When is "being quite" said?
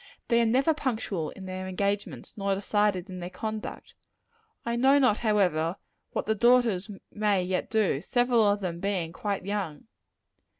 8.79-9.45